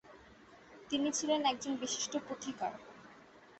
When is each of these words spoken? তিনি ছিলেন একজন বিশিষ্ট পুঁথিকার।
তিনি 0.89 1.09
ছিলেন 1.11 1.41
একজন 1.45 1.73
বিশিষ্ট 1.75 2.13
পুঁথিকার। 2.17 2.73